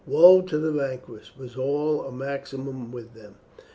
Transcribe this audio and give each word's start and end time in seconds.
Woe 0.07 0.41
to 0.41 0.57
the 0.57 0.71
vanquished! 0.71 1.37
was 1.37 1.55
almost 1.55 2.09
a 2.09 2.11
maxim 2.11 2.91
with 2.91 3.13
them. 3.13 3.35